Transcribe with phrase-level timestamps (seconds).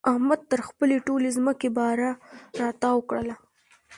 [0.11, 2.11] احمد تر خپلې ټولې ځمکې باره
[2.59, 3.35] را تاو کړله.